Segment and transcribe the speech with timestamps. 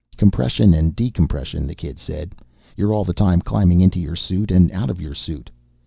[0.17, 2.33] "Compression and decompression," the kid said.
[2.75, 5.51] "You're all the time climbing into your suit and out of your suit.